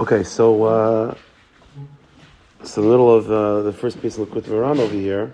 [0.00, 1.14] Okay, so uh,
[2.64, 5.30] so the middle of uh, the first piece of Likutei Moharan over here.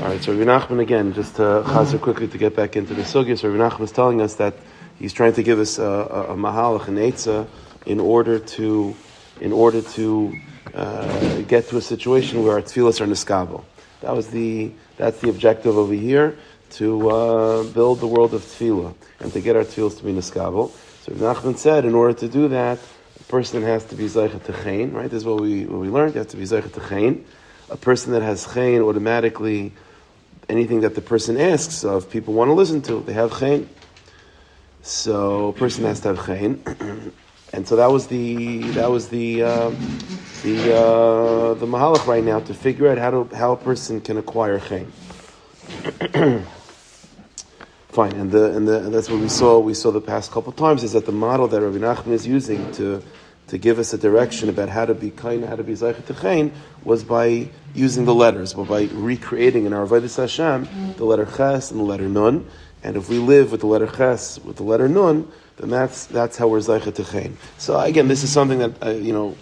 [0.00, 3.02] All right, so Rabbi Nachman again, just to chazer quickly to get back into the
[3.02, 3.36] sugya.
[3.36, 4.54] So Rabbi Nachman is telling us that
[5.00, 7.48] he's trying to give us a, a, a mahalach, an eitzah,
[7.86, 8.94] in order to
[9.40, 10.32] in order to
[10.74, 13.64] uh, get to a situation where our tefillas are niskabel.
[14.02, 16.38] That was the that's the objective over here
[16.70, 20.70] to uh, build the world of tefillah and to get our tefillas to be niskabel.
[21.02, 22.78] So Nachman said, in order to do that,
[23.20, 25.10] a person has to be zeichet to chayin, right?
[25.10, 26.14] This is what we what we learned.
[26.14, 27.24] You have to be zeichet to chayin.
[27.70, 29.72] A person that has chayin automatically,
[30.48, 33.00] anything that the person asks of, people want to listen to.
[33.00, 33.68] They have chayin.
[34.82, 37.12] So a person has to have chayin.
[37.52, 39.70] And so that was the that was the uh,
[40.42, 44.18] the uh, the mahalach right now to figure out how to how a person can
[44.18, 44.90] acquire chayin.
[47.96, 49.58] Fine, and the and the and that's what we saw.
[49.58, 52.26] We saw the past couple of times is that the model that Rabbi Nachman is
[52.26, 53.02] using to
[53.46, 56.52] to give us a direction about how to be kind, how to be techain,
[56.84, 61.70] was by using the letters, but by recreating in our Avodas Hashem the letter Ches
[61.70, 62.46] and the letter Nun.
[62.82, 66.36] And if we live with the letter Ches with the letter Nun, then that's that's
[66.36, 67.36] how we're techain.
[67.56, 69.34] So again, this is something that uh, you know.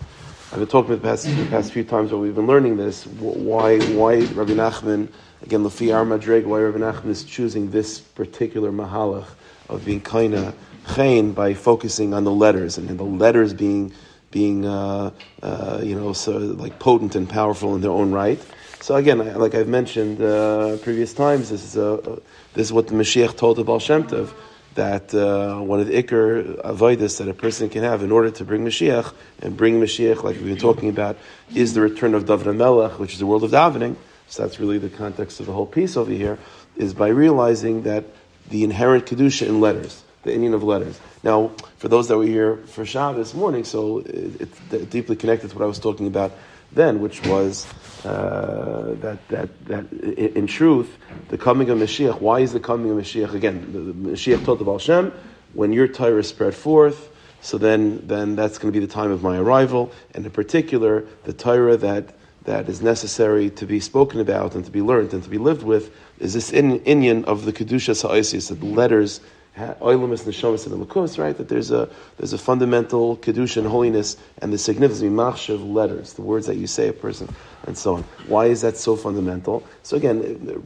[0.52, 3.04] I've been talking the past, the past few times where we've been learning this.
[3.08, 5.08] Why, why Rabbi Nachman,
[5.44, 9.26] again, Lafi Ar Madreg, why Rabbi Nachman is choosing this particular mahalach
[9.68, 10.02] of being
[10.34, 10.54] of
[10.94, 13.92] chain by focusing on the letters and, the letters being
[14.30, 15.10] being uh,
[15.42, 18.40] uh, you know so like potent and powerful in their own right.
[18.80, 22.20] So again, like I've mentioned uh, previous times, this is a,
[22.54, 24.32] this is what the Mashiach told the Baal Shem Tov
[24.74, 28.44] that uh, one of the ikr avoidus that a person can have in order to
[28.44, 31.16] bring Mashiach and bring Mashiach, like we've been talking about,
[31.54, 33.96] is the return of David Melech, which is the world of davening.
[34.28, 36.38] So that's really the context of the whole piece over here,
[36.76, 38.04] is by realizing that
[38.50, 41.00] the inherent kedusha in letters, the Inyan of letters.
[41.22, 44.58] Now, for those that were here for Shabbos morning, so it's
[44.90, 46.32] deeply connected to what I was talking about
[46.72, 47.66] then, which was
[48.04, 50.96] uh, that, that, that in truth,
[51.28, 53.32] the coming of Mashiach, why is the coming of Mashiach?
[53.32, 55.12] Again, the, the Mashiach told the Baal Shem,
[55.52, 57.10] when your Torah is spread forth,
[57.40, 61.04] so then, then that's going to be the time of my arrival, and in particular,
[61.24, 65.22] the Torah that, that is necessary to be spoken about and to be learned and
[65.22, 69.20] to be lived with is this in, Inyan of the Kedusha Sa'osis, the letters
[69.56, 71.36] Oilimus Neshomas and Lakus, right?
[71.36, 76.22] That there's a there's a fundamental kedusha and holiness and the significance of letters, the
[76.22, 77.32] words that you say a person,
[77.66, 78.02] and so on.
[78.26, 79.64] Why is that so fundamental?
[79.84, 80.64] So again,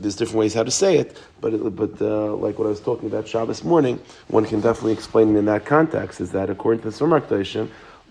[0.00, 3.06] there's different ways how to say it, but but uh, like what I was talking
[3.06, 6.20] about Shabbos morning, one can definitely explain it in that context.
[6.20, 7.28] Is that according to the Surmak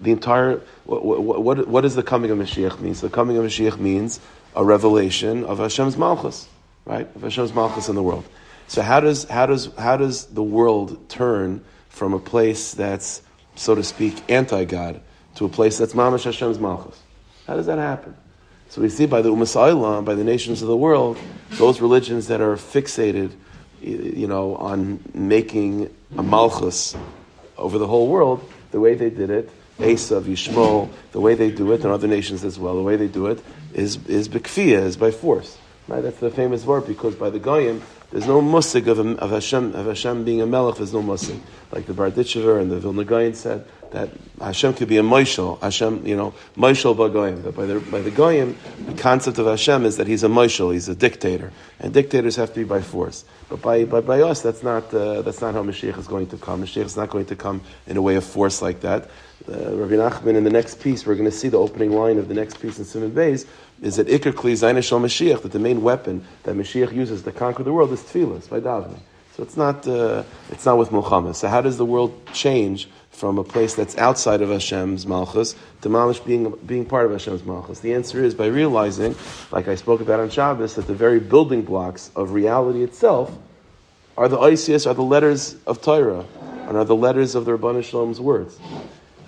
[0.01, 2.95] the entire what, what, what, does the coming of Mashiach mean?
[2.95, 4.19] So the coming of Mashiach means
[4.55, 6.47] a revelation of Hashem's malchus,
[6.85, 7.07] right?
[7.15, 8.25] Of Hashem's malchus in the world.
[8.67, 13.21] So how does how does how does the world turn from a place that's
[13.55, 15.01] so to speak anti God
[15.35, 16.99] to a place that's mamash Hashem's malchus?
[17.47, 18.15] How does that happen?
[18.69, 21.17] So we see by the Umas by the nations of the world,
[21.51, 23.31] those religions that are fixated,
[23.81, 26.95] you know, on making a malchus
[27.57, 29.49] over the whole world, the way they did it,
[29.81, 33.07] Esav, Yishmol, the way they do it, and other nations as well, the way they
[33.07, 33.43] do it
[33.73, 35.57] is is bikfia, is by force.
[35.87, 36.01] Right?
[36.01, 37.81] That's the famous word because by the Goyim,
[38.11, 41.39] there's no musig of, of, Hashem, of Hashem being a melech, there's no musig.
[41.71, 44.09] Like the Berditchever and the Vilna Gaon said, that
[44.39, 47.43] Hashem could be a Moishel, Hashem, you know, Moishel Bagoyim.
[47.43, 50.73] That by the, by the Goyim, the concept of Hashem is that he's a Moishel,
[50.73, 51.51] he's a dictator.
[51.79, 53.25] And dictators have to be by force.
[53.49, 56.37] But by, by, by us, that's not, uh, that's not how Mashiach is going to
[56.37, 56.63] come.
[56.63, 59.09] Mashiach is not going to come in a way of force like that.
[59.49, 62.27] Uh, Rabbi Nachman, in the next piece, we're going to see the opening line of
[62.27, 63.47] the next piece in Siman Beis,
[63.81, 67.63] is that Iker Kli Zainashal Mashiach, that the main weapon that Mashiach uses to conquer
[67.63, 68.99] the world is tefillah, by davening.
[69.35, 71.35] So it's not, uh, it's not with Muhammad.
[71.35, 75.89] So how does the world change from a place that's outside of Hashem's Malchus to
[75.89, 77.79] Mamish being, being part of Hashem's Malchus?
[77.79, 79.15] The answer is by realizing,
[79.51, 83.35] like I spoke about on Shabbos, that the very building blocks of reality itself
[84.17, 86.25] are the ICS, are the letters of Torah,
[86.67, 88.59] and are the letters of the Rabbanah Shalom's words.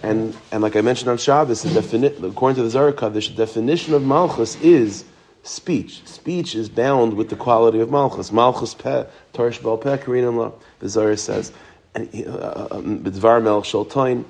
[0.04, 3.94] And, and like I mentioned on Shabbos, defini- according to the Zohar Kodesh, the definition
[3.94, 5.06] of Malchus is
[5.44, 6.06] speech.
[6.06, 8.32] Speech is bound with the quality of Malchus.
[8.32, 9.96] Malchus pe, Tarish Bal pe,
[10.80, 11.54] the Zohar says.
[11.96, 14.26] And uh, um, B'dvar Melch Shaltain,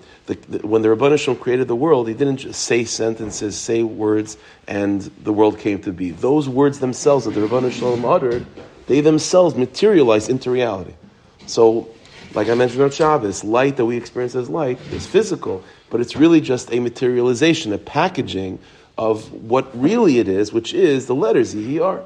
[0.63, 4.37] when the Rabbanah Shalom created the world, he didn't just say sentences, say words,
[4.67, 6.11] and the world came to be.
[6.11, 8.45] Those words themselves that the Rabbanah Shalom uttered,
[8.87, 10.93] they themselves materialize into reality.
[11.45, 11.87] So
[12.33, 16.15] like I mentioned on Shabbos, light that we experience as light is physical, but it's
[16.15, 18.59] really just a materialization, a packaging
[18.97, 22.03] of what really it is, which is the letters E-E-R.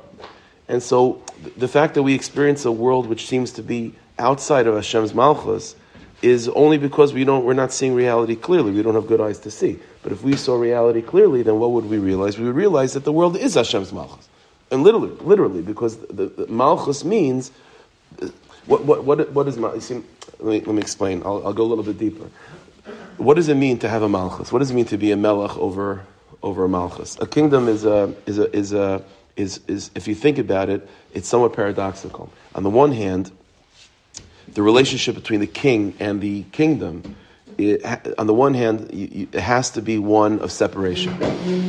[0.68, 1.21] And so
[1.56, 5.75] the fact that we experience a world which seems to be outside of Hashem's Malchus
[6.21, 8.71] is only because we don't, we're not seeing reality clearly.
[8.71, 9.80] We don't have good eyes to see.
[10.01, 12.38] But if we saw reality clearly, then what would we realize?
[12.38, 14.27] We would realize that the world is Hashem's Malchus.
[14.71, 17.51] And literally, literally, because the, the Malchus means,
[18.67, 19.89] what, what, what, what is Malchus?
[19.91, 20.03] Let
[20.41, 21.23] me, let me explain.
[21.25, 22.29] I'll, I'll go a little bit deeper.
[23.17, 24.51] What does it mean to have a Malchus?
[24.51, 26.05] What does it mean to be a Melech over,
[26.43, 27.17] over a Malchus?
[27.19, 29.03] A kingdom is a, is a, is a,
[29.35, 32.31] is, is, if you think about it, it's somewhat paradoxical.
[32.55, 33.31] On the one hand,
[34.53, 37.15] the relationship between the king and the kingdom,
[37.57, 37.83] it,
[38.19, 41.17] on the one hand, you, you, it has to be one of separation,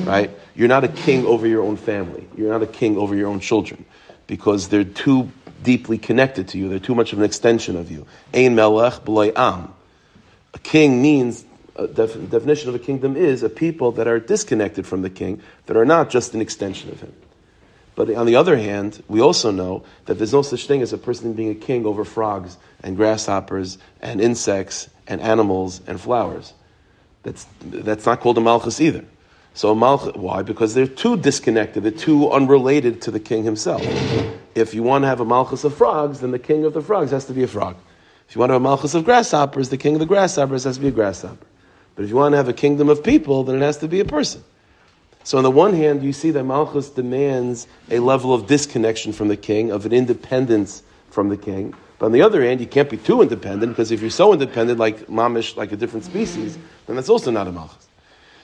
[0.05, 0.31] right?
[0.55, 2.27] You're not a king over your own family.
[2.37, 3.85] You're not a king over your own children
[4.27, 5.31] because they're too
[5.63, 6.69] deeply connected to you.
[6.69, 8.07] They're too much of an extension of you.
[8.33, 9.75] Ein melech b'loy am.
[10.55, 11.45] A king means
[11.77, 15.41] a def- definition of a kingdom is a people that are disconnected from the king,
[15.67, 17.13] that are not just an extension of him.
[17.95, 20.99] But on the other hand, we also know that there's no such thing as a
[20.99, 26.53] person being a king over frogs and grasshoppers and insects and animals and flowers.
[27.25, 29.05] That's, that's not called a malchus either.
[29.59, 30.43] So a malchus, why?
[30.43, 33.83] Because they're too disconnected, they're too unrelated to the king himself.
[34.55, 37.11] If you want to have a malchus of frogs, then the king of the frogs
[37.11, 37.75] has to be a frog.
[38.29, 40.77] If you want to have a malchus of grasshoppers, the king of the grasshoppers has
[40.77, 41.45] to be a grasshopper.
[41.97, 43.99] But if you want to have a kingdom of people, then it has to be
[43.99, 44.45] a person.
[45.25, 49.27] So on the one hand, you see that Malchus demands a level of disconnection from
[49.27, 51.75] the king, of an independence from the king.
[51.99, 54.79] But on the other hand, you can't be too independent because if you're so independent,
[54.79, 56.57] like mamish, like a different species,
[56.87, 57.88] then that's also not a Malchus.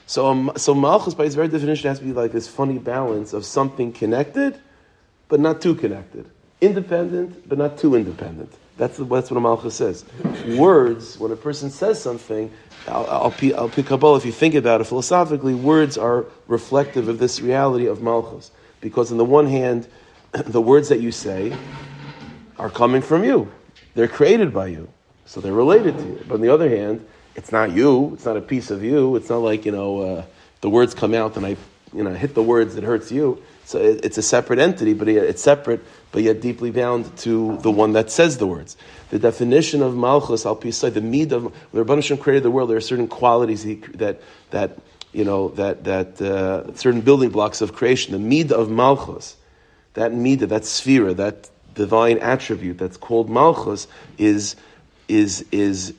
[0.06, 3.32] So, um, so Malchus, by its very definition, has to be like this funny balance
[3.32, 4.58] of something connected,
[5.28, 6.26] but not too connected.
[6.60, 8.52] Independent, but not too independent.
[8.76, 10.04] That's, that's what a Malchus says.
[10.58, 12.50] Words, when a person says something,
[12.88, 17.08] I'll, I'll, I'll pick up all, if you think about it philosophically, words are reflective
[17.08, 18.50] of this reality of Malchus.
[18.80, 19.88] Because on the one hand,
[20.32, 21.56] the words that you say
[22.58, 23.50] are coming from you.
[23.94, 24.88] They're created by you.
[25.26, 26.24] So they're related to you.
[26.28, 28.14] But on the other hand, it's not you.
[28.14, 29.16] It's not a piece of you.
[29.16, 30.24] It's not like, you know, uh,
[30.60, 31.56] the words come out and I,
[31.92, 33.42] you know, hit the words that hurts you.
[33.64, 35.80] So it, it's a separate entity, but it's separate,
[36.12, 38.76] but yet deeply bound to the one that says the words.
[39.10, 42.76] The definition of Malchus, al pisai, the mid of, when Rabban created the world, there
[42.76, 44.20] are certain qualities he, that,
[44.50, 44.78] that,
[45.12, 48.12] you know, that, that uh, certain building blocks of creation.
[48.12, 49.36] The mid of Malchus,
[49.94, 53.86] that midah, that sphere, that divine attribute that's called Malchus
[54.18, 54.56] is,
[55.08, 55.94] is, is,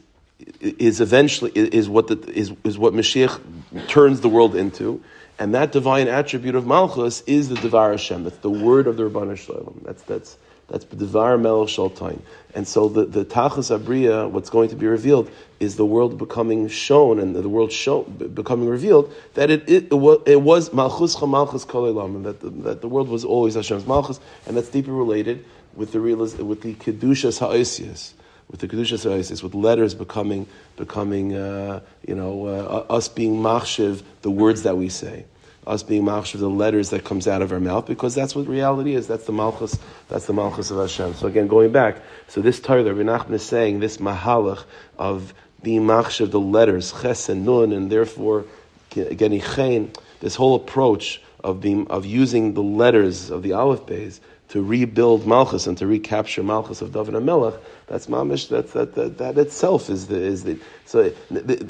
[0.60, 5.02] is eventually, is what, the, is, is what Mashiach turns the world into.
[5.38, 8.24] And that divine attribute of Malchus is the Devar Hashem.
[8.24, 9.82] That's the word of the Rabban Shalom.
[9.84, 10.38] That's, that's,
[10.68, 12.22] that's Devar Melech Shaltain.
[12.54, 15.30] And so the, the Tachas Abriya, what's going to be revealed,
[15.60, 20.42] is the world becoming shown and the world show, becoming revealed that it, it, it
[20.42, 24.56] was, Malchus Malchus Kol and that the, that the world was always Hashem's Malchus, and
[24.56, 25.46] that's deeply related
[25.76, 28.15] with the realiz- with the Kedushas Ha'isius
[28.50, 30.48] with the Kedushas Ha'isius, with letters becoming,
[30.78, 35.26] becoming uh, you know, uh, us being machshiv, the words that we say
[35.68, 38.96] us being machshav, the letters that comes out of our mouth, because that's what reality
[38.96, 39.08] is.
[39.08, 39.78] That's the malchus.
[40.10, 41.16] That's the malchus of Hashem.
[41.16, 41.98] So again, going back,
[42.28, 44.64] so this Torah, Rabbi Nachman is saying this mahalach
[44.98, 45.34] of
[45.64, 48.46] being machshav, the letters ches and nun, and therefore
[48.90, 54.20] getting chen, this whole approach of being of using the letters of the Aleph Beis
[54.50, 57.56] to rebuild Malchus and to recapture Malchus of David and Melech,
[57.88, 58.50] that's mamish.
[58.50, 61.12] That, that that that itself is the is the so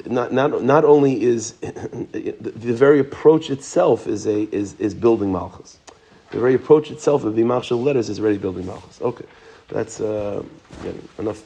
[0.06, 5.78] not not not only is the, very approach itself is a is is building Malchus.
[6.30, 9.00] The very approach itself of the Malchus letters is already building Malchus.
[9.00, 9.26] Okay,
[9.68, 10.42] that's uh,
[11.18, 11.42] enough.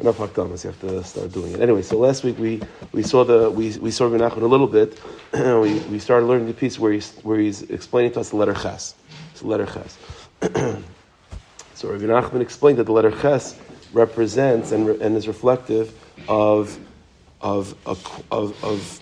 [0.00, 0.64] Enough hakdamas.
[0.64, 1.82] You have to start doing it anyway.
[1.82, 5.00] So last week we, we saw the we, we saw Menachem a little bit.
[5.32, 8.54] we, we started learning the piece where he's where he's explaining to us the letter
[8.54, 8.96] Ches.
[9.30, 9.96] It's the letter Ches.
[11.74, 13.58] so Rabbi Nachman explained that the letter Ches
[13.92, 15.96] represents and, and is reflective
[16.28, 16.78] of,
[17.40, 19.00] of, of, of,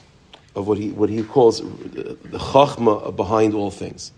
[0.54, 4.12] of what, he, what he calls the chachma behind all things.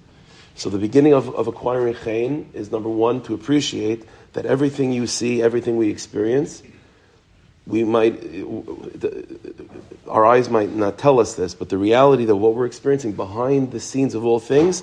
[0.57, 4.05] So the beginning of, of acquiring chen is number one, to appreciate
[4.35, 6.63] that everything you see, everything we experience,
[7.67, 8.23] we might,
[10.09, 13.73] our eyes might not tell us this, but the reality that what we're experiencing behind
[13.73, 14.83] the scenes of all things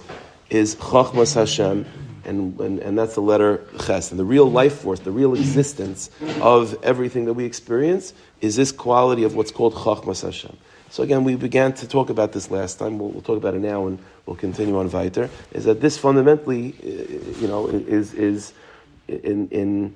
[0.50, 1.86] is chachmas Hashem,
[2.26, 4.12] and, and, and that's the letter ches.
[4.12, 6.10] And the real life force, the real existence
[6.42, 10.58] of everything that we experience is this quality of what's called chachmas Hashem.
[10.90, 13.00] So again, we began to talk about this last time.
[13.00, 15.30] We'll, we'll talk about it now, and we'll continue on weiter.
[15.54, 18.54] Is that this fundamentally, uh, you know, is is
[19.08, 19.96] in in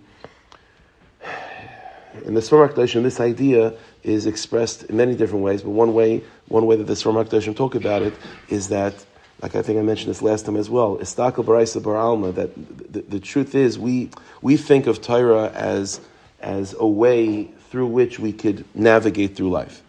[2.23, 5.63] in the Swarm this idea is expressed in many different ways.
[5.63, 8.13] But one way, one way that the Swarm talk about it
[8.47, 8.93] is that
[9.41, 12.51] like I think I mentioned this last time as well, Istakel Baraisa Bar Alma, that
[12.91, 14.09] the, the, truth is we,
[14.41, 15.99] we think of Torah as,
[16.39, 19.81] as a way through which we could navigate through life.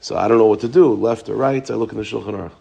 [0.00, 1.68] So I don't know what to do, left or right.
[1.70, 2.52] I look in the Shulchan Aruch.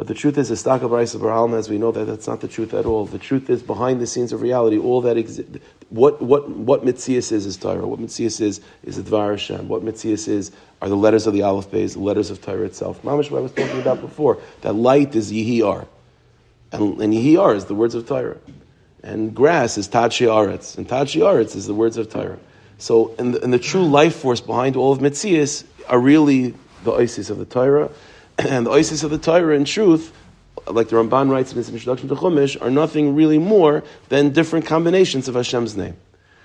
[0.00, 2.72] But the truth is, Estaka Braisa Barhalma, as we know that that's not the truth
[2.72, 3.04] at all.
[3.04, 5.58] The truth is behind the scenes of reality, all that exists.
[5.90, 7.86] What what what Mitzias is is Torah.
[7.86, 9.68] What Mitzias is is the Dvar Hashem.
[9.68, 13.02] What Mitzias is are the letters of the Aleph Beis, the letters of Torah itself.
[13.02, 14.38] Mamish, what I was talking about before.
[14.62, 15.86] That light is Yihiyar,
[16.72, 18.38] and, and Yihiyar is the words of Torah,
[19.02, 22.38] and grass is Tachi Aretz, and Tachi Aretz is the words of Torah.
[22.78, 26.54] So, and the, and the true life force behind all of Mitzias are really
[26.84, 27.90] the Isis of the Torah
[28.48, 30.12] and the Isis of the Torah, in truth,
[30.66, 34.66] like the Ramban writes in his introduction to Chumash, are nothing really more than different
[34.66, 35.96] combinations of Hashem's name.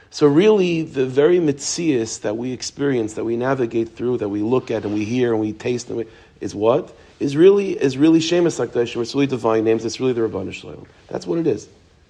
[0.09, 4.71] So really, the very mitzias that we experience, that we navigate through, that we look
[4.71, 6.05] at and we hear and we taste, and we,
[6.41, 9.01] is what is really is really Shemus Hakdashim.
[9.01, 9.85] It's really divine names.
[9.85, 10.85] It's really the Rabbanu Shalom.
[11.07, 11.67] That's what it is.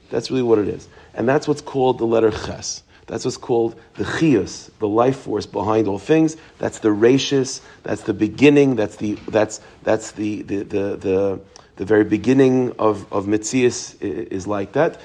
[0.09, 2.83] That's really what it is, and that's what's called the letter Ches.
[3.07, 6.37] That's what's called the chius, the life force behind all things.
[6.57, 7.61] That's the ratius.
[7.83, 8.75] That's the beginning.
[8.75, 11.39] That's the that's that's the the the, the,
[11.75, 14.99] the very beginning of of mitzias is like that.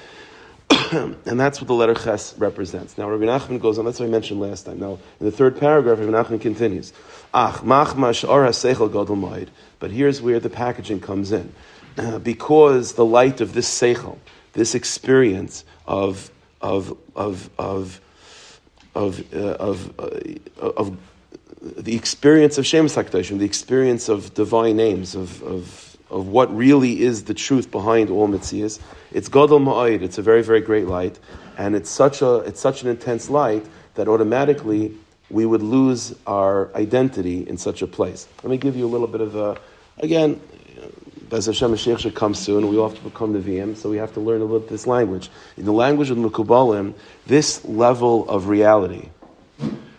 [0.91, 2.97] and that's what the letter Ches represents.
[2.97, 4.79] Now, Rabbi Nachman goes on, that's what I mentioned last time.
[4.79, 6.93] Now, in the third paragraph, Rabbi Nachman continues,
[7.33, 9.47] Ach, mach mash'ar ha'seichel gadol
[9.79, 11.53] But here's where the packaging comes in.
[12.23, 14.17] because the light of this seichel,
[14.53, 16.31] this experience of
[16.61, 18.01] of of of
[18.95, 20.97] of uh, of, uh, of
[21.61, 27.01] the experience of Shemus Hakdashim, the experience of divine names, of, of, of what really
[27.01, 28.79] is the truth behind all mitzias.
[29.11, 31.19] It's Gadol Ma'ayid, it's a very, very great light,
[31.57, 34.97] and it's such, a, it's such an intense light that automatically
[35.29, 38.27] we would lose our identity in such a place.
[38.43, 39.57] Let me give you a little bit of a,
[39.99, 40.41] again,
[41.31, 44.19] as Hashem Mashiach comes soon, we all have to become Nevi'im, so we have to
[44.19, 45.29] learn a little this language.
[45.57, 46.93] In the language of the Mekubalim,
[47.25, 49.09] this level of reality,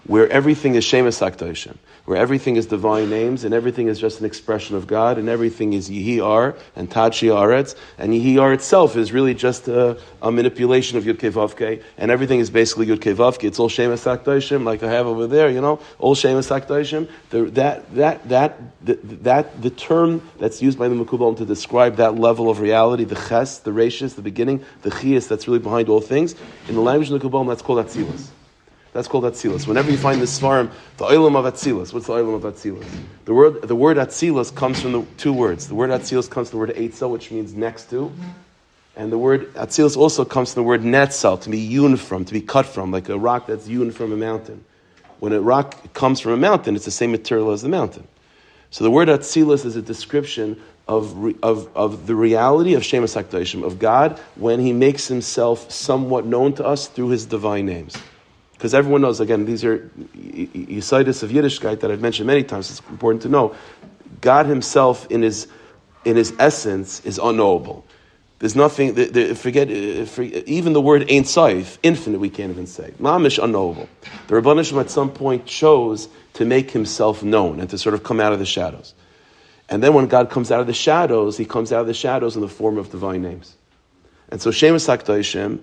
[0.05, 4.27] where everything is Shemus HaKdoshim, where everything is divine names and everything is just an
[4.27, 9.35] expression of God and everything is Yihiyar and Tachi Aretz and Yihiyar itself is really
[9.35, 13.45] just a, a manipulation of Yud Vavke and everything is basically Yud Vavke.
[13.45, 17.09] It's all Shemus HaKdoshim like I have over there, you know, all Shemus HaKdoshim.
[17.31, 18.29] That, that, that,
[18.87, 23.05] that, that, the term that's used by the Mekubalim to describe that level of reality,
[23.05, 26.35] the Ches, the Rashis, the beginning, the Chias that's really behind all things,
[26.69, 28.31] in the language of the Mekubalim that's called Atzilus.
[28.93, 29.67] That's called Atzilus.
[29.67, 31.95] Whenever you find this svarim, the oilam of Atzilus.
[31.95, 32.85] What's the oilam of Atzilus?
[33.25, 35.67] The word, the word Atzilus comes from the two words.
[35.67, 38.13] The word Atzilus comes from the word Eitzel, which means next to.
[38.95, 42.33] And the word Atzilus also comes from the word Netzel, to be hewn from, to
[42.35, 44.63] be cut from, like a rock that's hewn from a mountain.
[45.21, 48.07] When a rock comes from a mountain, it's the same material as the mountain.
[48.71, 53.65] So the word Atzilus is a description of, of, of the reality of Shemus HaKdoshim,
[53.65, 57.97] of God, when he makes himself somewhat known to us through his divine names.
[58.62, 62.71] Because everyone knows, again, these are Yisaidis of Yiddishkeit that I've mentioned many times.
[62.71, 63.57] It's important to know.
[64.21, 65.49] God Himself, in His,
[66.04, 67.85] in his essence, is unknowable.
[68.38, 72.69] There's nothing, the, the, forget, uh, even the word ain't saif, infinite, we can't even
[72.69, 72.92] say.
[73.00, 73.88] Mamish, unknowable.
[74.28, 78.21] The Rabbanishim at some point chose to make himself known and to sort of come
[78.21, 78.95] out of the shadows.
[79.71, 82.37] And then when God comes out of the shadows, he comes out of the shadows
[82.37, 83.57] in the form of divine names.
[84.28, 85.59] And so Shemus HaKdoshim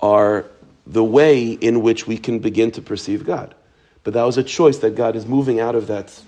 [0.00, 0.46] are
[0.88, 3.54] the way in which we can begin to perceive God.
[4.04, 6.18] But that was a choice that God is moving out of that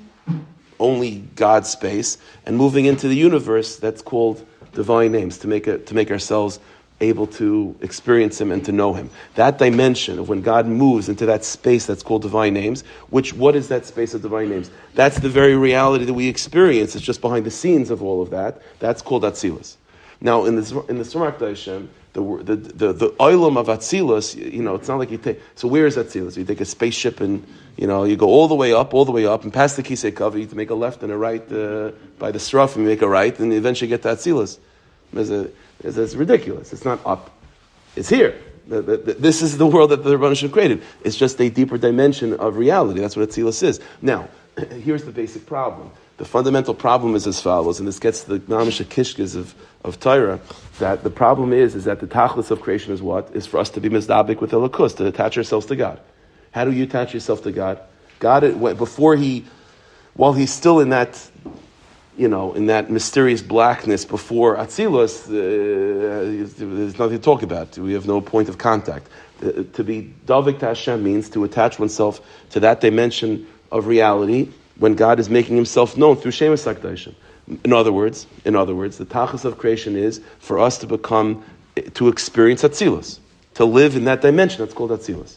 [0.79, 5.79] only God space and moving into the universe that's called divine names to make, a,
[5.79, 6.61] to make ourselves
[7.01, 9.09] able to experience Him and to know Him.
[9.35, 13.57] That dimension of when God moves into that space that's called divine names, which, what
[13.57, 14.71] is that space of divine names?
[14.95, 16.95] That's the very reality that we experience.
[16.95, 18.61] It's just behind the scenes of all of that.
[18.79, 19.77] That's called Atzilus.
[20.21, 24.63] Now, in the, in the Sumak Hashem, the the the, the oilam of Atzilus, you
[24.63, 25.41] know, it's not like you take.
[25.55, 26.37] So where is Atzilus?
[26.37, 29.13] You take a spaceship and you know you go all the way up, all the
[29.13, 32.31] way up, and past the Kisei you make a left and a right uh, by
[32.33, 34.59] the Sraf, and you make a right, and you eventually get to Atzilus.
[35.13, 36.73] It's, it's ridiculous.
[36.73, 37.31] It's not up.
[37.97, 38.41] It's here.
[38.67, 40.83] The, the, the, this is the world that the Rebbeinu created.
[41.03, 43.01] It's just a deeper dimension of reality.
[43.01, 43.81] That's what Atzilus is.
[44.01, 44.29] Now,
[44.71, 45.91] here's the basic problem.
[46.21, 49.99] The fundamental problem is as follows, and this gets to the Mamisha Kishkas of, of
[49.99, 50.39] Torah,
[50.79, 53.35] that the problem is, is that the tachlis of creation is what?
[53.35, 55.99] Is for us to be mizdabik with Elikus, to attach ourselves to God.
[56.51, 57.81] How do you attach yourself to God?
[58.19, 58.43] God,
[58.77, 59.47] before he,
[60.13, 61.27] while he's still in that,
[62.19, 65.33] you know, in that mysterious blackness before Atzilus, uh,
[66.59, 67.79] there's nothing to talk about.
[67.79, 69.09] We have no point of contact.
[69.43, 74.51] Uh, to be davik to Hashem means to attach oneself to that dimension of reality
[74.81, 77.15] when God is making himself known through Shemus HaKdoshim.
[77.65, 81.45] In other words, in other words, the tachas of creation is for us to become,
[81.95, 83.19] to experience Atzilus,
[83.55, 85.37] to live in that dimension that's called Atzilus.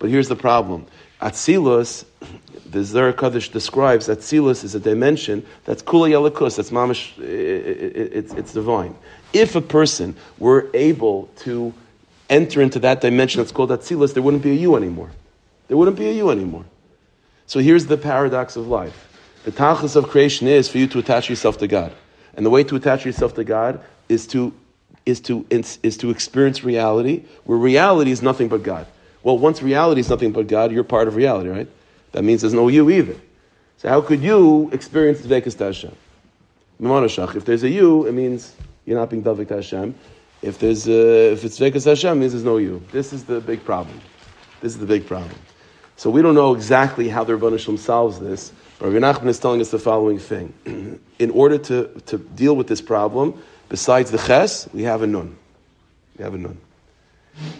[0.00, 0.86] But here's the problem.
[1.22, 2.04] Atzilus,
[2.68, 8.52] the Zohar Kaddish describes Atzilus is a dimension that's kula yalakus, that's mamish, it's, it's
[8.52, 8.96] divine.
[9.32, 11.72] If a person were able to
[12.28, 15.10] enter into that dimension that's called Atzilus, there wouldn't be a you anymore.
[15.68, 16.64] There wouldn't be a you anymore.
[17.50, 19.08] So here's the paradox of life.
[19.42, 21.92] The tachlis of creation is for you to attach yourself to God.
[22.34, 24.54] And the way to attach yourself to God is to,
[25.04, 28.86] is to, is to experience reality, where reality is nothing but God.
[29.24, 31.68] Well, once reality is nothing but God, you're part of reality, right?
[32.12, 33.16] That means there's no you either.
[33.78, 35.96] So how could you experience Dvekas Hashem?
[36.78, 38.54] If there's a you, it means
[38.86, 39.96] you're not being Davik Hashem.
[40.40, 42.80] If there's a, if it's Dvekas Hashem, it means there's no you.
[42.92, 44.00] This is the big problem.
[44.60, 45.34] This is the big problem.
[46.00, 49.38] So we don't know exactly how the Rebbeinu Shalom solves this, but Rabbi Nachman is
[49.38, 50.54] telling us the following thing.
[51.18, 55.36] In order to, to deal with this problem, besides the ches, we have a nun.
[56.16, 56.56] We have a nun.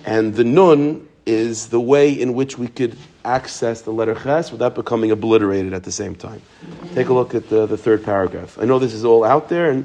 [0.06, 4.74] And the nun is the way in which we could access the letter ches without
[4.74, 6.40] becoming obliterated at the same time.
[6.94, 8.56] Take a look at the, the third paragraph.
[8.58, 9.84] I know this is all out there, and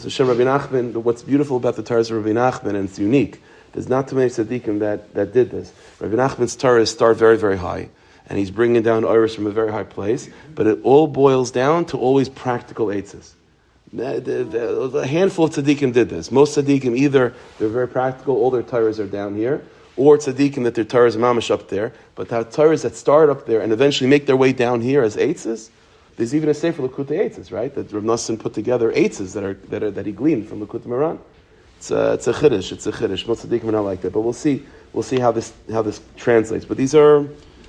[0.00, 3.42] Hashem Rabbi Nachman, what's beautiful about the Torah of Rabbi Nachman, and it's unique,
[3.72, 5.72] there's not too many tzaddikim that, that did this.
[6.00, 7.88] Rabbi Nachman's Torah start very, very high,
[8.28, 11.84] and he's bringing down iris from a very high place, but it all boils down
[11.86, 13.32] to always practical eitzes.
[13.92, 16.30] A handful of tzaddikim did this.
[16.30, 19.62] Most tzaddikim, either they're very practical, all their Torahs are down here,
[19.96, 23.46] or tzaddikim that their Torahs are mamish up there, but the Torahs that start up
[23.46, 25.70] there and eventually make their way down here as eitzes,
[26.16, 27.74] there's even a sefer Likutei Eitzes, right?
[27.74, 30.86] That Rav Noson put together eitzes that are that, are, that he gleaned from Likutei
[30.86, 31.18] Moharan.
[31.80, 32.72] It's a, it's a chiddush.
[32.72, 33.26] It's a chiddush.
[33.26, 34.66] Most tzaddikim are not like that, but we'll see.
[34.92, 36.66] We'll see how this how this translates.
[36.66, 37.26] But these are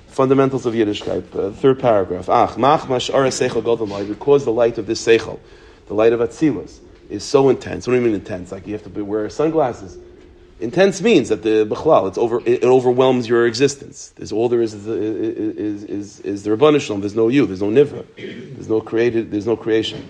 [0.08, 1.34] fundamentals of Yiddishkeit.
[1.34, 2.28] Uh, third paragraph.
[2.28, 5.38] Ach, mach mashara seichel godel Because the light of this seichel,
[5.86, 7.86] the light of Atzilus, is so intense.
[7.86, 8.52] What do you mean intense?
[8.52, 9.96] Like you have to wear sunglasses.
[10.60, 14.12] Intense means that the bechlal, it's over, it, overwhelms your existence.
[14.16, 16.54] There's all there is is, is, is, is the
[17.00, 17.46] There's no you.
[17.46, 18.04] There's no nivra.
[18.16, 19.30] There's no created.
[19.30, 20.06] There's no creation.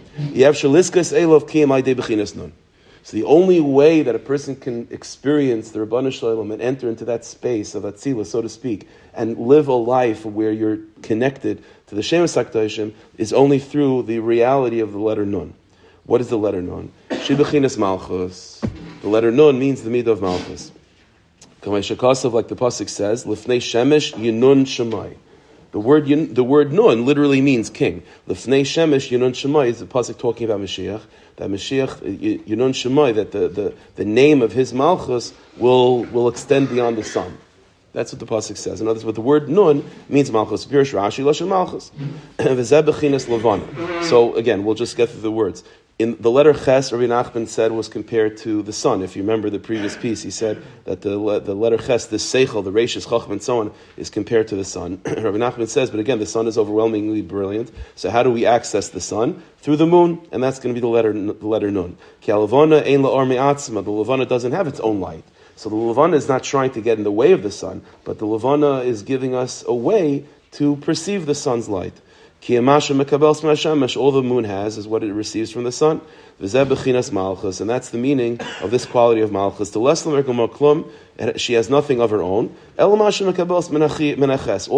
[3.05, 7.05] So the only way that a person can experience the Rabbanah Shalom and enter into
[7.07, 11.97] that space of Atzila, so to speak, and live a life where you're connected to
[11.97, 15.53] the Shemus HaKadoshim is only through the reality of the letter Nun.
[16.05, 16.93] What is the letter Nun?
[17.11, 18.61] Shibachinas Malchus.
[19.03, 20.71] The letter Nun means the midah of Malchus.
[21.61, 25.17] Kamei Shakasov, like the pasuk says, Lifnei Shemesh Yinun Shemai.
[25.73, 28.03] The word the word Nun literally means king.
[28.29, 31.01] Lifnei Shemesh Yinun Shemai is the pasuk talking about Mashiach.
[31.37, 36.69] That Mashiach Yinun Shemai, that the, the, the name of his Malchus will will extend
[36.69, 37.39] beyond the sun.
[37.95, 38.81] That's what the pasuk says.
[38.81, 40.65] In other words, what the word nun means malchus.
[40.65, 41.91] Pirish Rashi lashon malchus.
[44.09, 45.63] So again, we'll just get through the words
[46.03, 49.03] in the letter Ches, Rabbi Nachman said was compared to the sun.
[49.03, 51.11] If you remember the previous piece, he said that the,
[51.41, 54.65] the letter Ches, the Seichel, the Rashis, Chacham, and so on, is compared to the
[54.65, 55.01] sun.
[55.07, 57.71] Rabbi Nachman says, but again, the sun is overwhelmingly brilliant.
[57.95, 59.43] So how do we access the sun?
[59.59, 61.97] Through the moon, and that's going to be the letter, the letter Nun.
[62.27, 65.25] The Levana doesn't have its own light.
[65.55, 68.19] So the Levana is not trying to get in the way of the sun, but
[68.19, 71.95] the Levana is giving us a way to perceive the sun's light.
[72.45, 76.01] All the moon has is what it receives from the sun.
[76.41, 79.71] malchus, and that's the meaning of this quality of malchus.
[81.37, 82.57] She has nothing of her own.
[82.79, 82.97] All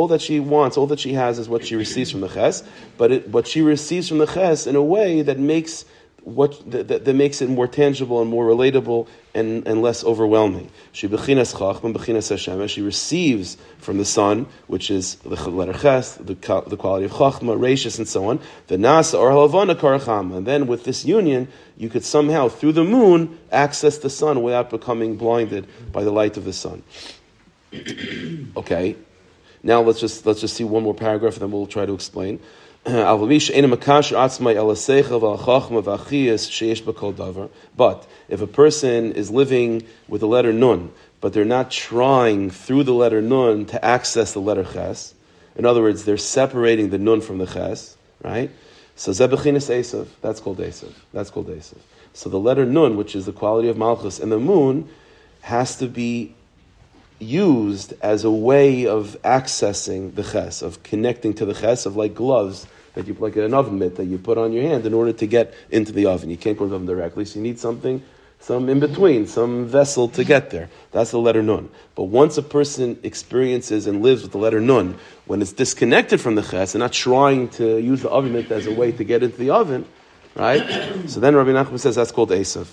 [0.09, 2.63] that she wants, all that she has, is what she receives from the ches.
[2.99, 5.87] But it, what she receives from the ches in a way that makes
[6.25, 10.71] what that, that, makes it more tangible and more relatable and, and less overwhelming.
[10.93, 12.69] She bechinas chachman bechinas.
[12.71, 17.59] She receives from the sun, which is the letter ches, the, the quality of chachma,
[17.59, 18.41] rachis, and so on.
[18.69, 20.35] The nasa or halavana karacham.
[20.35, 24.71] And then with this union, you could somehow through the moon access the sun without
[24.71, 26.83] becoming blinded by the light of the sun.
[28.57, 28.97] okay.
[29.63, 32.41] Now let's just let's just see one more paragraph, and then we'll try to explain.
[32.87, 33.17] But
[38.29, 40.93] if a person is living with the letter nun,
[41.23, 45.15] but they're not trying through the letter nun to access the letter ches,
[45.57, 48.51] in other words, they're separating the nun from the ches, right?
[48.97, 50.93] So zebechinis esav, that's called esav.
[51.15, 51.79] That's called esav.
[52.13, 54.91] So the letter nun, which is the quality of malchus, and the moon
[55.41, 56.35] has to be
[57.19, 62.15] used as a way of accessing the ches, of connecting to the ches, of like
[62.15, 65.13] gloves that you like an oven mitt that you put on your hand in order
[65.13, 66.31] to get into the oven.
[66.31, 68.03] You can't go to the oven directly, so you need something,
[68.41, 70.71] some in between, some vessel to get there.
[70.93, 71.71] That's the letter nun.
[71.95, 76.37] But once a person experiences and lives with the letter nun, when it's disconnected from
[76.37, 79.23] the ches and not trying to use the oven mitt as a way to get
[79.23, 79.85] into the oven,
[80.35, 80.63] right?
[81.09, 82.69] So then Rabbi Nachman says that's called Esav.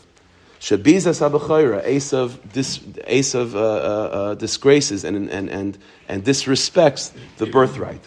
[0.61, 7.47] Shabizas Abachayra, Esav, dis, Esav uh, uh, uh, disgraces and, and, and, and disrespects the
[7.47, 8.01] birthright.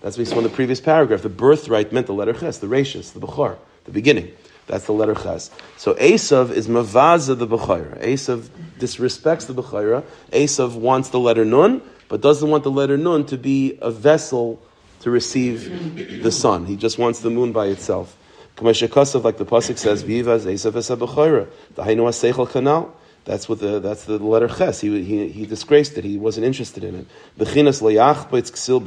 [0.00, 1.22] That's saw in the previous paragraph.
[1.22, 4.32] The birthright meant the letter Ches, the Rashis, the Bechor, the beginning.
[4.66, 5.50] That's the letter Ches.
[5.76, 8.02] So Esav is Mavaza the Bechayra.
[8.02, 10.04] Esav disrespects the Bechayra.
[10.32, 14.62] Esav wants the letter Nun, but doesn't want the letter Nun to be a vessel
[15.00, 16.66] to receive the sun.
[16.66, 18.16] He just wants the moon by itself.
[18.60, 22.90] Like the pasuk says, "Vivas Esav esabachayra." The Hainu Aseichel Kanal.
[23.24, 24.80] That's what the that's the letter Ches.
[24.80, 26.04] He, he, he disgraced it.
[26.04, 27.06] He wasn't interested in it.
[27.38, 28.80] Bechinas ksil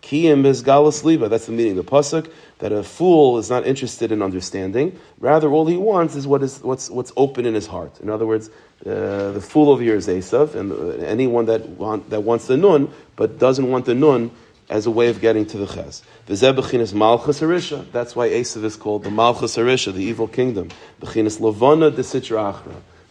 [0.00, 1.28] bezgalas liba.
[1.28, 2.30] That's the meaning of the pasuk.
[2.60, 4.98] That a fool is not interested in understanding.
[5.18, 8.00] Rather, all he wants is what is what's what's open in his heart.
[8.00, 8.48] In other words,
[8.86, 12.56] uh, the fool over here is Esav, and uh, anyone that want that wants the
[12.56, 14.30] nun but doesn't want the nun
[14.70, 16.02] as a way of getting to the ches.
[16.28, 17.90] V'zeh malchus harisha.
[17.90, 20.70] That's why Esav is called the malchus harisha, the evil kingdom.
[21.00, 22.54] Bechinas lavana de sitra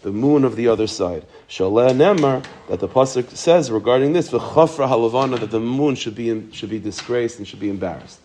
[0.08, 1.26] the moon of the other side.
[1.50, 6.50] Shaleh nemar that the pasuk says regarding this v'chafra halavana that the moon should be
[6.54, 8.22] should be disgraced and should be embarrassed.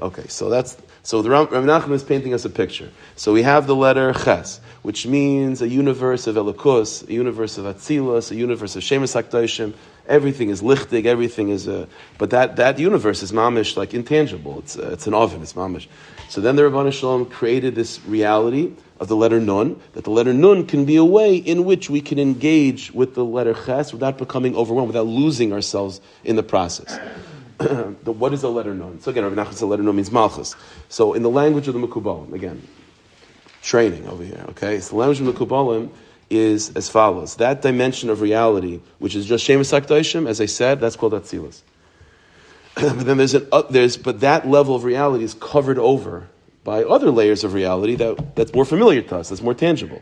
[0.00, 2.90] Okay, so that's so the Ram, Ram Nachman is painting us a picture.
[3.14, 7.64] So we have the letter Ches, which means a universe of Elikus, a universe of
[7.64, 9.74] Atzilus, a universe of Shemus Hakdoshim.
[10.08, 14.58] Everything is lichtig, everything is a, but that, that universe is mamish, like intangible.
[14.58, 15.86] It's, uh, it's an oven, it's mamish.
[16.28, 20.32] So then the Rabban Shalom created this reality of the letter Nun, that the letter
[20.32, 24.18] Nun can be a way in which we can engage with the letter Ches without
[24.18, 26.98] becoming overwhelmed, without losing ourselves in the process.
[27.58, 29.00] the, what is the letter nun?
[29.00, 30.56] So again, Rabbi Nachman said letter nun means malchus.
[30.88, 32.66] So in the language of the Mekubalim, again,
[33.62, 34.80] training over here, okay?
[34.80, 35.90] So the language of the Mekubalim
[36.28, 37.36] is as follows.
[37.36, 41.62] That dimension of reality, which is just Shemus HaKdoshim, as I said, that's called Atzilus.
[42.74, 46.28] but then there's an, uh, there's, but that level of reality is covered over
[46.64, 50.00] by other layers of reality that, that's more familiar to us, that's more tangible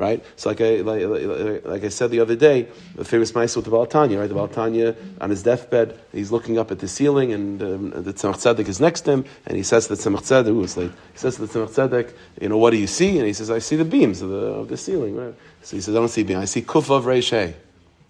[0.00, 0.24] right?
[0.36, 3.66] So like I, like, like, like, I said the other day, the famous mice with
[3.66, 4.26] the Baal HaTanya, right?
[4.26, 8.14] The Baal HaTanya on his deathbed, he's looking up at the ceiling and um, the
[8.14, 10.78] Tzemach Tzedek is next to him and he says to the Tzemach Tzedek, who was
[10.78, 13.18] late, he says to the Tzemach Tzedek, you know, what do you see?
[13.18, 15.34] And he says, I see the beams of the, of the ceiling, right?
[15.62, 17.54] So he says, I don't see beams, I see Kufav Reish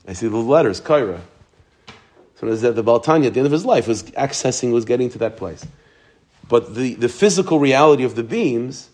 [0.06, 1.20] I see the letters, Kaira.
[2.36, 5.18] So the, the Baal at the end of his life was accessing, was getting to
[5.18, 5.66] that place.
[6.48, 8.88] But the, the physical reality of the beams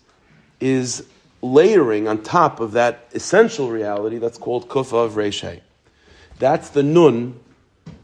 [0.61, 1.07] is
[1.53, 5.61] layering on top of that essential reality that's called kufa of Reshe.
[6.39, 7.39] That's the nun,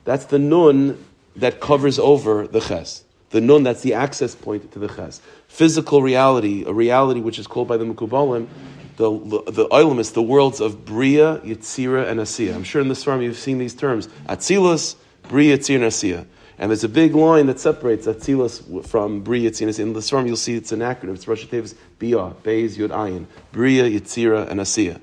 [0.04, 1.02] that's the nun
[1.36, 3.04] that covers over the ches.
[3.30, 5.20] The nun, that's the access point to the ches.
[5.48, 8.48] Physical reality, a reality which is called by the Mekubalim,
[8.96, 12.54] the, the, the is the worlds of Bria, Yitzira, and Asiya.
[12.54, 14.08] I'm sure in this farm you've seen these terms.
[14.28, 14.96] Atzilus,
[15.28, 16.26] Bria, Yitzira, and Asiya.
[16.62, 19.80] And there's a big line that separates Atzilus from Bria Yitzira.
[19.80, 21.16] In the storm, you'll see it's an acronym.
[21.16, 23.26] It's Rosh Tevis Bia, Beis, Yud, Ayin.
[23.50, 25.00] Bria, Yitzira, and Asiya.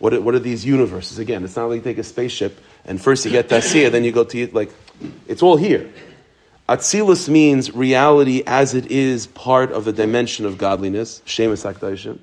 [0.00, 1.18] What are, what are these universes?
[1.18, 4.04] Again, it's not like you take a spaceship and first you get to Asiya, then
[4.04, 4.70] you go to, like,
[5.26, 5.90] it's all here.
[6.68, 12.18] Atzilus means reality as it is part of the dimension of godliness, Shemus HaKdaishim.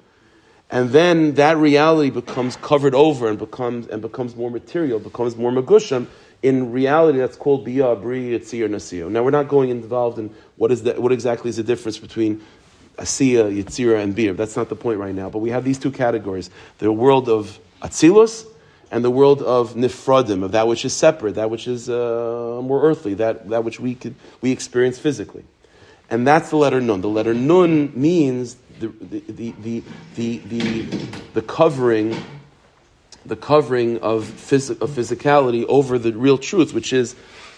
[0.70, 5.52] And then that reality becomes covered over and becomes, and becomes more material, becomes more
[5.52, 6.06] magusham,
[6.42, 9.10] in reality, that's called bia, bri, yitzir, nasir.
[9.10, 12.42] Now, we're not going involved in what is that, what exactly is the difference between
[12.98, 14.34] asiya, yitzira, and bir.
[14.34, 15.30] That's not the point right now.
[15.30, 18.46] But we have these two categories: the world of atzilus
[18.92, 22.84] and the world of nifradim, of that which is separate, that which is uh, more
[22.84, 25.44] earthly, that, that which we could we experience physically.
[26.10, 27.02] And that's the letter nun.
[27.02, 29.84] The letter nun means the the the the,
[30.16, 30.82] the, the,
[31.34, 32.16] the covering
[33.26, 37.16] the covering of, phys- of physicality over the real truth, which is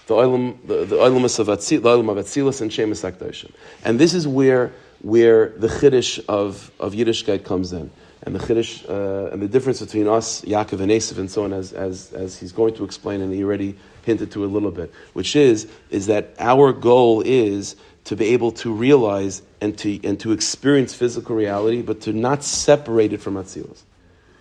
[0.07, 3.51] the olam, the, the of Atzil, the of Atzilus and Shemus Hakdoshim.
[3.83, 7.91] And this is where where the chiddush of of Yiddishkeit comes in,
[8.23, 11.53] and the chiddush uh, and the difference between us, Yaakov and Esav, and so on,
[11.53, 14.91] as as as he's going to explain, and he already hinted to a little bit,
[15.13, 17.75] which is is that our goal is
[18.05, 22.43] to be able to realize and to and to experience physical reality, but to not
[22.43, 23.83] separate it from Atzilus.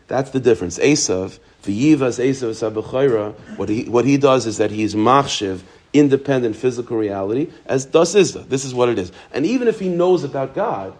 [0.09, 0.79] That's the difference.
[0.79, 5.63] Esav, the Yivas Esav Sabachaira, what he, what he does is that he is machshiv,
[5.93, 8.49] independent physical reality, as does Izza.
[8.49, 9.11] This is what it is.
[9.33, 10.97] And even if he knows about God,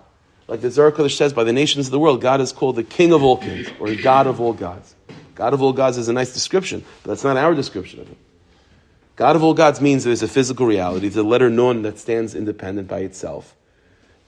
[0.49, 3.13] like the Zohar says, by the nations of the world, God is called the King
[3.13, 4.95] of all kings, or God of all gods.
[5.35, 8.17] God of all gods is a nice description, but that's not our description of it.
[9.17, 12.87] God of all gods means there's a physical reality, the letter Nun that stands independent
[12.87, 13.55] by itself.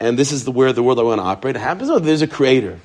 [0.01, 1.57] And this is the, where the world I want to operate.
[1.57, 2.81] It happens, oh, there's a creator.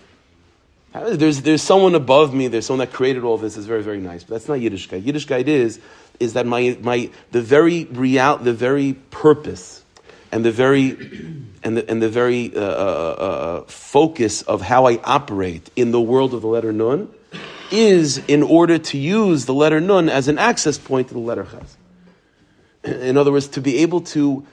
[0.93, 4.23] There's, there's someone above me, there's someone that created all this, is very, very nice.
[4.23, 5.01] But that's not Yiddishkeit.
[5.01, 5.79] Yiddishkeit is,
[6.19, 9.83] is that my, my, the very real, the very purpose
[10.31, 10.91] and the very
[11.63, 16.01] and the, and the very uh, uh, uh, focus of how I operate in the
[16.01, 17.09] world of the letter Nun
[17.71, 21.47] is in order to use the letter Nun as an access point to the letter
[21.49, 21.77] Ches.
[22.83, 24.45] In other words, to be able to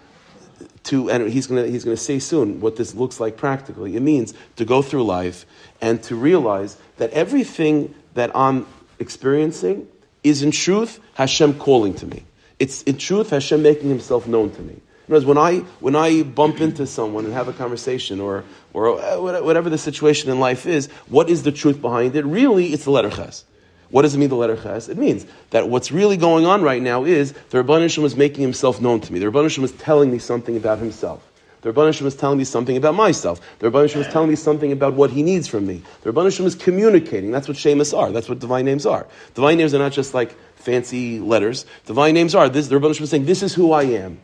[0.85, 3.97] to, and he's going he's to say soon what this looks like practically.
[3.97, 5.45] It means to go through life
[5.81, 8.67] and to realize that everything that I'm
[8.99, 9.89] experiencing
[10.23, 12.25] is in truth Hashem calling to me.
[12.59, 14.77] It's in truth Hashem making Himself known to me.
[15.09, 19.69] Words, when I when I bump into someone and have a conversation, or or whatever
[19.69, 22.25] the situation in life is, what is the truth behind it?
[22.25, 23.45] Really, it's the letter Ches.
[23.91, 24.89] What does it mean, the letter Ches?
[24.89, 28.43] It means that what's really going on right now is the Rabban Hashem is making
[28.43, 29.19] himself known to me.
[29.19, 31.27] The Rabban Hashem is telling me something about himself.
[31.63, 33.41] The Rabban Hashem is telling me something about myself.
[33.59, 35.83] The Rabban Hashem is telling me something about what he needs from me.
[36.03, 37.33] The Rabban Hashem is communicating.
[37.33, 38.13] That's what Shemus are.
[38.13, 39.07] That's what divine names are.
[39.35, 41.67] Divine names are not just like fancy letters.
[41.87, 42.49] Divine names are.
[42.49, 44.21] This, the Rabban Hashem is saying, this is who I am.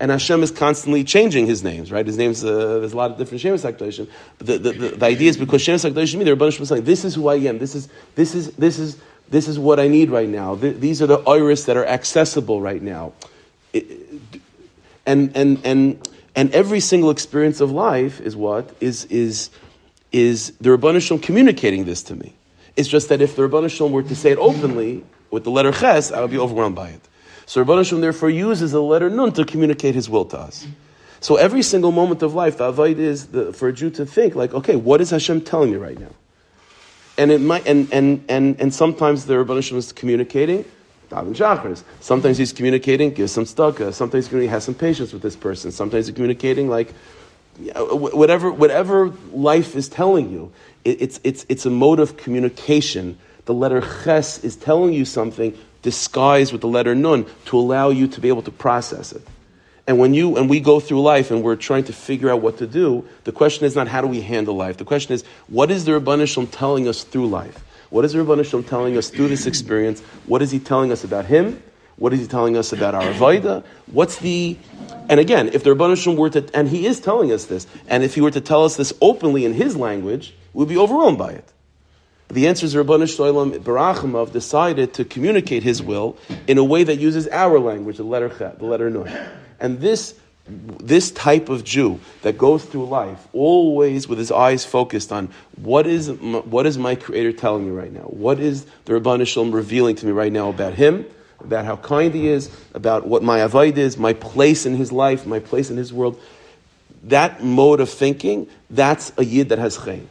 [0.00, 2.06] And Hashem is constantly changing his names, right?
[2.06, 4.08] His names, uh, there's a lot of different Shemus HaKadoshim.
[4.38, 7.04] But the, the, the, the, idea is because Shemus HaKadoshim, the Rebbe is saying, this
[7.04, 7.58] is who I am.
[7.58, 10.54] This is, this is, this is, this is what I need right now.
[10.54, 13.12] these are the iris that are accessible right now.
[15.04, 18.74] And, and, and, and every single experience of life is what?
[18.80, 19.50] Is, is,
[20.12, 22.32] is the Rebbe Shalom communicating this to me.
[22.74, 25.72] It's just that if the Rebbe Shalom were to say it openly, with the letter
[25.72, 27.00] Ches, I would be overwhelmed by it.
[27.50, 30.68] So Rabban Hashem therefore uses the letter Nun to communicate his will to us.
[31.18, 34.36] So every single moment of life, the avoid is the, for a Jew to think
[34.36, 36.12] like, okay, what is Hashem telling me right now?
[37.18, 40.64] And it might, and and and and sometimes the Rabban Hashem is communicating.
[41.10, 41.82] Shachris.
[41.98, 43.92] Sometimes he's communicating, give some stucca.
[43.92, 45.72] Sometimes he has some patience with this person.
[45.72, 46.94] Sometimes he's communicating like
[47.74, 50.52] whatever whatever life is telling you.
[50.84, 53.18] It, it's it's it's a mode of communication.
[53.46, 58.06] The letter Ches is telling you something disguised with the letter nun to allow you
[58.08, 59.26] to be able to process it.
[59.86, 62.58] And when you and we go through life and we're trying to figure out what
[62.58, 64.76] to do, the question is not how do we handle life.
[64.76, 67.64] The question is what is the Rabban Shalom telling us through life?
[67.90, 70.00] What is the Rabban Shalom telling us through this experience?
[70.26, 71.60] What is he telling us about him?
[71.96, 73.64] What is he telling us about our Avaida?
[73.86, 74.56] What's the
[75.08, 78.04] and again, if the Rabban Shalom were to and he is telling us this, and
[78.04, 81.32] if he were to tell us this openly in his language, we'd be overwhelmed by
[81.32, 81.52] it.
[82.30, 86.16] The answer is Rabban Shalom Barachimov decided to communicate his will
[86.46, 89.12] in a way that uses our language, the letter Chet, the letter Nun.
[89.58, 90.14] And this,
[90.46, 95.88] this type of Jew that goes through life always with his eyes focused on what
[95.88, 98.02] is, what is my Creator telling me right now?
[98.02, 101.06] What is the Rabban Shalom revealing to me right now about him?
[101.40, 105.26] About how kind he is, about what my avoid is, my place in his life,
[105.26, 106.20] my place in his world.
[107.04, 110.06] That mode of thinking, that's a yid that has chayim.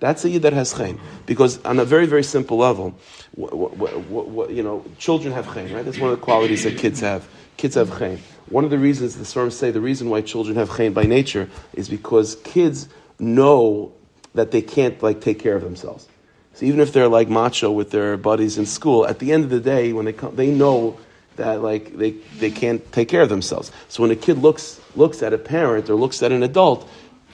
[0.00, 1.00] That's a yid that has chen.
[1.24, 2.94] Because on a very, very simple level,
[3.36, 5.84] you know, children have chen, right?
[5.84, 7.28] That's one of the qualities that kids have.
[7.56, 8.18] Kids have chen.
[8.48, 11.48] One of the reasons the Swarms say the reason why children have chen by nature
[11.72, 13.92] is because kids know
[14.34, 16.06] that they can't like take care of themselves.
[16.54, 19.50] So even if they're like macho with their buddies in school, at the end of
[19.50, 20.98] the day, when they come, they know
[21.36, 23.70] that like they, they can't take care of themselves.
[23.88, 26.88] So when a kid looks looks at a parent or looks at an adult,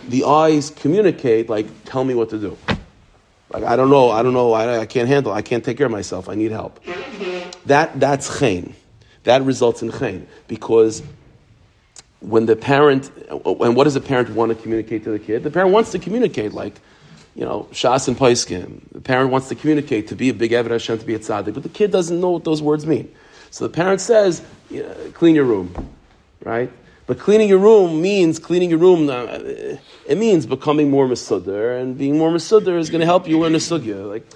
[0.09, 2.57] the eyes communicate, like, tell me what to do.
[3.51, 5.87] Like, I don't know, I don't know, I, I can't handle, I can't take care
[5.87, 6.81] of myself, I need help.
[7.67, 8.75] That, that's chen.
[9.25, 10.27] That results in chen.
[10.49, 11.03] Because
[12.21, 15.43] when the parent, and what does the parent want to communicate to the kid?
[15.43, 16.81] The parent wants to communicate, like,
[17.35, 18.81] you know, Shas and Paiskim.
[18.93, 21.55] The parent wants to communicate to be a big Eved Hashem, to be a tzaddik,
[21.55, 23.13] but the kid doesn't know what those words mean.
[23.51, 24.43] So the parent says,
[25.15, 25.75] clean your room,
[26.43, 26.71] right?
[27.07, 29.09] But cleaning your room means cleaning your room.
[29.09, 33.39] Uh, it means becoming more masudder, and being more masudder is going to help you
[33.39, 34.09] learn a sugya.
[34.09, 34.27] Like,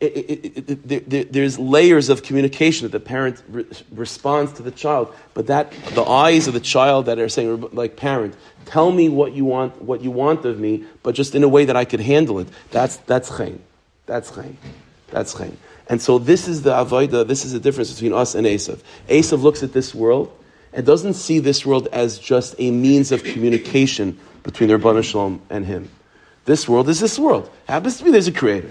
[0.00, 5.14] it, it, it, there's layers of communication that the parent re- responds to the child,
[5.32, 9.32] but that the eyes of the child that are saying, like parent, tell me what
[9.32, 12.00] you want, what you want of me, but just in a way that I could
[12.00, 12.48] handle it.
[12.72, 13.60] That's that's chayin.
[14.06, 14.56] That's chayin.
[15.10, 15.56] That's chayin.
[15.86, 17.26] And so this is the avodah.
[17.26, 18.80] This is the difference between us and Esav.
[19.08, 20.36] Esav looks at this world
[20.72, 25.66] and doesn't see this world as just a means of communication between the Shalom and
[25.66, 25.90] him.
[26.44, 27.50] This world is this world.
[27.68, 28.70] Happens to be there's a creator.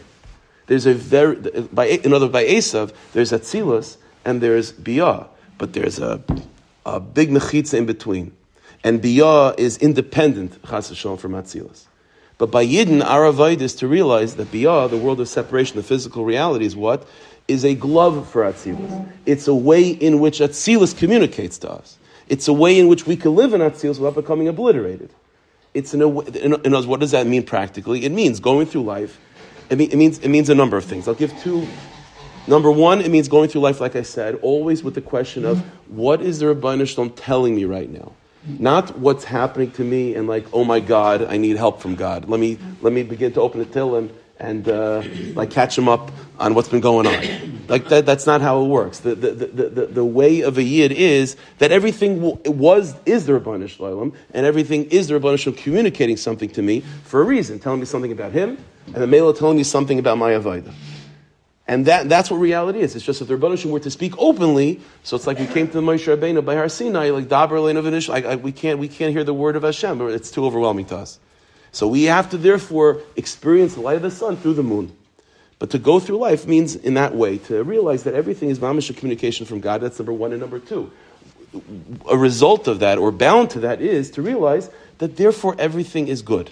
[0.68, 1.36] There's a very,
[1.72, 6.22] by, in other by Esav, there's Atzilus and there's Biyah, but there's a,
[6.86, 8.34] a big mechitza in between.
[8.84, 11.86] And Biyah is independent, Chas Shalom, from Atzilus.
[12.38, 15.84] But by Yidden, our avoid is to realize that Biyah, the world of separation, the
[15.84, 17.08] physical reality, is what?
[17.52, 19.08] Is a glove for Atzilus.
[19.26, 21.98] It's a way in which Atzilus communicates to us.
[22.28, 25.10] It's a way in which we can live in Atzilus without becoming obliterated.
[25.74, 28.06] It's in a way, in, in, what does that mean practically?
[28.06, 29.20] It means going through life.
[29.70, 31.08] It, mean, it, means, it means a number of things.
[31.08, 31.68] I'll give two.
[32.48, 35.60] Number one, it means going through life, like I said, always with the question of
[35.88, 38.14] what is the Rabbi Shalom telling me right now?
[38.46, 42.28] Not what's happening to me and like, oh my God, I need help from God.
[42.28, 44.10] Let me, let me begin to open the Tehillim and
[44.68, 47.68] uh, like catch him up on what's been going on.
[47.68, 49.00] Like that, that's not how it works.
[49.00, 53.40] The, the, the, the, the way of a yid is that everything was is the
[53.40, 57.60] Rabbanu Shalom, and everything is the Rabbanu Shalom communicating something to me for a reason,
[57.60, 60.74] telling me something about him, and the Mela telling me something about my Avodah.
[61.68, 62.96] And that, that's what reality is.
[62.96, 65.74] It's just if the Rebbeinu were to speak openly, so it's like we came to
[65.74, 67.78] the Moshe Rabbeinu by Har Sinai, like Dabar Lein
[68.10, 70.02] like we can't we can't hear the word of Hashem.
[70.10, 71.20] It's too overwhelming to us.
[71.72, 74.96] So we have to therefore experience the light of the sun through the moon.
[75.60, 78.96] But to go through life means in that way to realize that everything is mamish
[78.98, 79.82] communication from God.
[79.82, 80.92] That's number one and number two.
[82.10, 86.22] A result of that, or bound to that, is to realize that therefore everything is
[86.22, 86.50] good.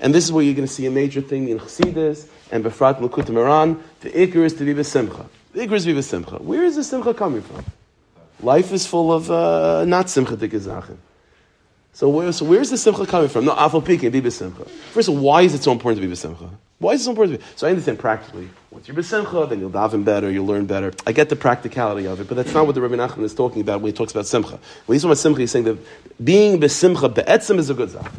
[0.00, 3.00] And this is where you're going to see a major thing in Chassidus and Befrat
[3.00, 3.80] Likutei Moharan.
[4.00, 5.26] The Iker is to be Besimcha.
[5.52, 6.40] The Iker is to be Besimcha.
[6.40, 7.64] Where is the Simcha coming from?
[8.40, 10.96] Life is full of uh, not Simcha Dikazachim.
[11.98, 13.44] So, where, so where's the simcha coming from?
[13.44, 14.68] No, afal pike, be besimcha.
[14.68, 16.48] First of all, why is it so important to be besimcha?
[16.78, 17.52] Why is it so important to be?
[17.56, 18.48] So I understand practically.
[18.70, 20.92] Once you're besimcha, then you'll daven better, you'll learn better.
[21.08, 23.60] I get the practicality of it, but that's not what the Rabbi Nachman is talking
[23.62, 24.60] about when he talks about simcha.
[24.86, 25.76] When he's talking about simcha, he's saying that
[26.24, 28.12] being besimcha be'etzim is a good zach.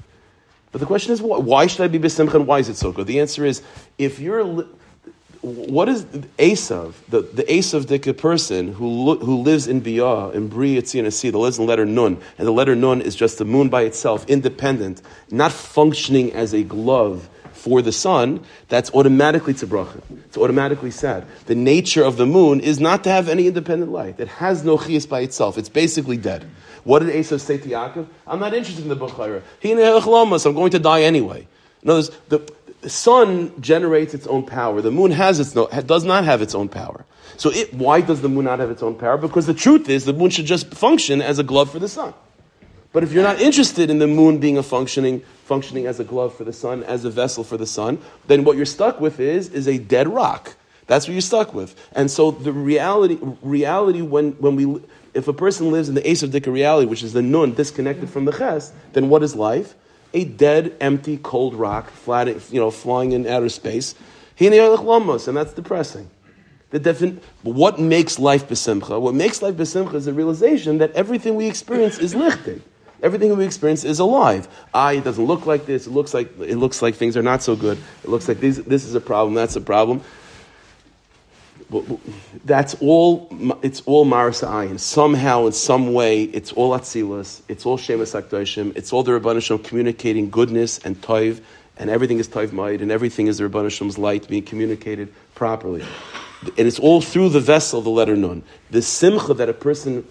[0.74, 3.08] But the question is, why should I be besimcha and why is it so good?
[3.08, 3.62] The answer is,
[3.98, 4.68] if you're
[5.42, 6.04] what is
[6.38, 11.30] Esav, the, the Esav Dika person who, who lives in Biyah, in Bri Yitzina Sea,
[11.30, 14.28] that lives in letter Nun, and the letter Nun is just the moon by itself,
[14.28, 20.02] independent, not functioning as a glove for the sun, that's automatically tzibrocha.
[20.26, 21.26] It's automatically sad.
[21.46, 24.20] The nature of the moon is not to have any independent light.
[24.20, 25.58] It has no chiyas by itself.
[25.58, 26.50] It's basically dead.
[26.86, 28.08] What did Esav say to Yaakov?
[28.26, 29.42] I'm not interested in the bechorah.
[29.60, 31.48] He I'm going to die anyway.
[31.84, 32.54] In other words, the,
[32.90, 34.82] the sun generates its own power.
[34.82, 37.06] The moon has its no, does not have its own power.
[37.38, 39.16] So it, why does the moon not have its own power?
[39.16, 42.16] Because the truth is the moon should just function as a glove for the sun.
[42.92, 46.34] But if you're not interested in the moon being a functioning, functioning as a glove
[46.34, 49.50] for the sun, as a vessel for the sun, then what you're stuck with is,
[49.50, 50.56] is a dead rock.
[50.88, 51.76] That's what you're stuck with.
[51.92, 54.82] And so the reality, reality when, when we,
[55.14, 58.26] if a person lives in the Esav Dika reality, which is the nun disconnected from
[58.26, 59.76] the ches, then what is life?
[60.14, 63.96] A dead, empty, cold rock, flat, you know, flying in outer space.
[64.40, 66.10] And that's depressing.
[66.72, 69.02] The defin- what makes life besimcha?
[69.02, 72.62] What makes life besimcha is the realization that everything we experience is lichtig.
[73.02, 74.48] Everything we experience is alive.
[74.74, 75.88] Ah, it doesn't look like this.
[75.88, 77.78] It looks like it looks like things are not so good.
[78.04, 79.34] It looks like this, this is a problem.
[79.34, 80.02] That's a problem
[82.46, 83.30] that's all.
[83.62, 84.80] It's all Maris Ayin.
[84.80, 87.42] Somehow, in some way, it's all Atzilus.
[87.48, 88.76] It's all Shemus Akdoshim.
[88.76, 91.42] It's all the Rabbanishim communicating goodness and Toiv,
[91.78, 95.86] and everything is Toiv Maid, and everything is the Rabbanishim's light being communicated properly.
[96.58, 98.44] And it's all through the vessel, the letter Nun.
[98.72, 100.08] The simcha that a person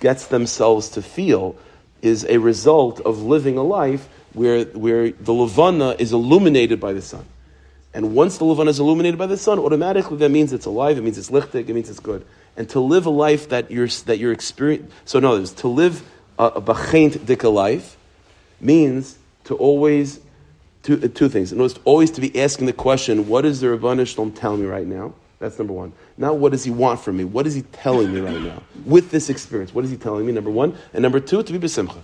[0.00, 1.56] gets themselves to feel
[2.00, 7.02] is a result of living a life where, where the Levana is illuminated by the
[7.02, 7.24] sun.
[7.94, 11.02] And once the Levan is illuminated by the sun, automatically that means it's alive, it
[11.02, 12.24] means it's lichtig, it means it's good.
[12.56, 16.02] And to live a life that you're, that you're experiencing, so no, there's to live
[16.38, 17.96] a, a bachaint dika life
[18.60, 20.20] means to always,
[20.82, 21.52] two, uh, two things.
[21.84, 25.14] Always to be asking the question, what is the Rabbanah Shalom telling me right now?
[25.38, 25.92] That's number one.
[26.16, 27.24] Now, what does he want from me?
[27.24, 28.60] What is he telling me right now?
[28.84, 30.32] With this experience, what is he telling me?
[30.32, 30.76] Number one.
[30.92, 31.98] And number two, to be besimcha.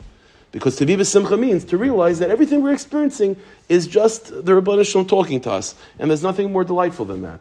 [0.55, 3.35] Because to be besimcha means to realize that everything we're experiencing
[3.69, 5.75] is just the Rabbanah talking to us.
[5.99, 7.41] And there's nothing more delightful than that.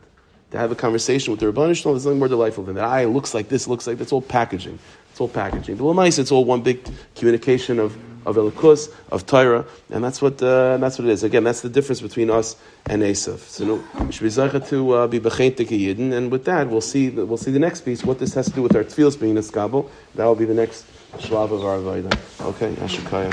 [0.49, 2.85] To have a conversation with the Rabbanah there's nothing more delightful than that.
[2.85, 4.79] Ah, it looks like this, looks like that's all packaging.
[5.11, 5.77] It's all packaging.
[5.77, 7.95] The nice, it's all one big communication of
[8.25, 11.23] of Elokus, of Torah, and that's what uh, that's what it is.
[11.23, 12.55] Again, that's the difference between us
[12.87, 13.37] and Esav.
[13.39, 17.09] So no, should be zeicha to uh, be b'chein yidden, and with that, we'll see
[17.09, 18.03] we'll see the next piece.
[18.03, 19.89] What this has to do with our tefillos being in skabel.
[20.15, 20.85] That will be the next
[21.19, 22.13] shlav of our avodah.
[22.41, 23.31] Okay, Ashikaya.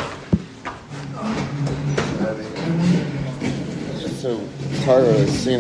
[4.21, 4.41] So
[4.85, 5.59] Torah is seen